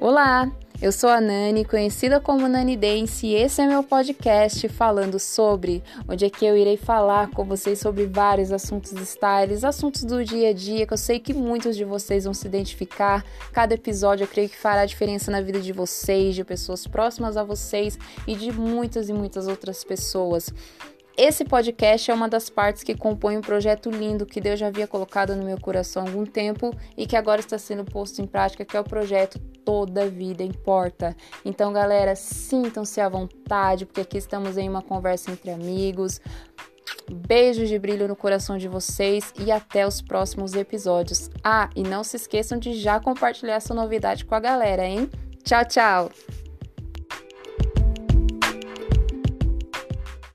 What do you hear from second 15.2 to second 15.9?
na vida de